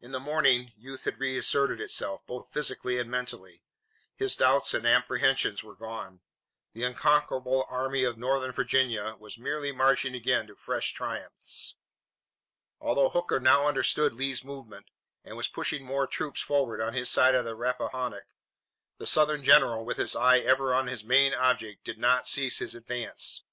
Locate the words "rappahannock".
17.54-18.26